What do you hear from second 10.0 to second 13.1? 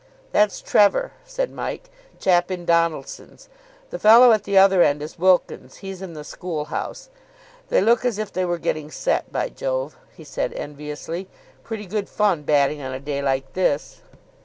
he said enviously, "pretty good fun batting on a